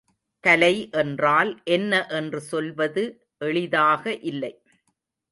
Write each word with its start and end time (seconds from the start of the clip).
கலை 0.43 0.75
என்றால் 0.91 1.51
என்ன 1.63 2.07
என்று 2.09 2.39
சொல்வது 2.41 3.03
எளிதாக 3.37 4.15
இல்லை. 4.23 4.51